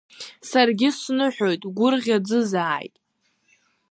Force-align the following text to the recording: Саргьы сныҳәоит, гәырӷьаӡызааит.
Саргьы 0.49 0.89
сныҳәоит, 0.99 1.61
гәырӷьаӡызааит. 1.75 2.95